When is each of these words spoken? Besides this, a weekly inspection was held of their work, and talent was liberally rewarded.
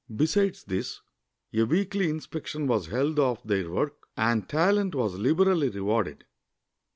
Besides 0.15 0.63
this, 0.63 0.99
a 1.53 1.61
weekly 1.61 2.09
inspection 2.09 2.65
was 2.65 2.87
held 2.87 3.19
of 3.19 3.39
their 3.45 3.69
work, 3.69 4.07
and 4.17 4.49
talent 4.49 4.95
was 4.95 5.13
liberally 5.13 5.69
rewarded. 5.69 6.25